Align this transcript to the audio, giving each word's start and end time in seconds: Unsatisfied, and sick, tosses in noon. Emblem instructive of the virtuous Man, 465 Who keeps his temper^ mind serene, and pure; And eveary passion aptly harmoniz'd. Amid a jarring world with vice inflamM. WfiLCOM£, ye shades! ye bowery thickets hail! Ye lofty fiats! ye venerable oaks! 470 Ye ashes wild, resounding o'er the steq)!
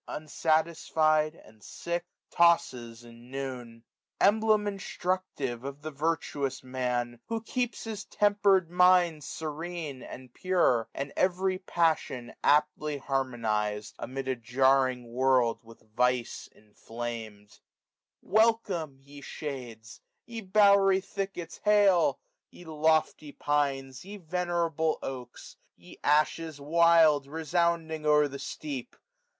Unsatisfied, 0.07 1.35
and 1.35 1.61
sick, 1.63 2.07
tosses 2.31 3.03
in 3.03 3.29
noon. 3.29 3.83
Emblem 4.19 4.65
instructive 4.67 5.63
of 5.63 5.83
the 5.83 5.91
virtuous 5.91 6.63
Man, 6.63 7.19
465 7.27 7.27
Who 7.27 7.41
keeps 7.43 7.83
his 7.83 8.05
temper^ 8.05 8.67
mind 8.67 9.23
serene, 9.23 10.01
and 10.01 10.33
pure; 10.33 10.89
And 10.95 11.13
eveary 11.15 11.63
passion 11.63 12.33
aptly 12.43 12.97
harmoniz'd. 12.99 13.93
Amid 13.99 14.27
a 14.27 14.35
jarring 14.35 15.13
world 15.13 15.59
with 15.61 15.87
vice 15.95 16.49
inflamM. 16.55 17.59
WfiLCOM£, 18.25 18.97
ye 19.05 19.21
shades! 19.21 20.01
ye 20.25 20.41
bowery 20.41 21.01
thickets 21.01 21.59
hail! 21.63 22.17
Ye 22.49 22.65
lofty 22.65 23.33
fiats! 23.33 24.03
ye 24.03 24.17
venerable 24.17 24.97
oaks! 25.03 25.57
470 25.75 25.87
Ye 25.89 25.99
ashes 26.03 26.59
wild, 26.59 27.27
resounding 27.27 28.07
o'er 28.07 28.27
the 28.27 28.37
steq)! 28.37 28.87